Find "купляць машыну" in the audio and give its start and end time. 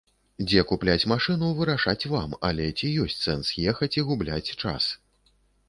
0.69-1.49